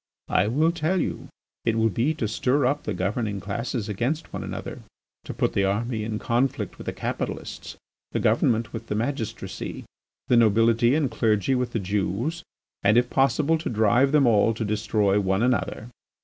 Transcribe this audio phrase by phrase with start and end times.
[0.29, 1.27] I will tell you:
[1.63, 4.81] it will be to stir up the governing classes against one another,
[5.25, 7.77] to put the army in conflict with the capitalists,
[8.11, 9.83] the government with the magistracy,
[10.27, 12.41] the nobility and clergy with the Jews,
[12.81, 15.87] and if possible to drive them all to destroy one another.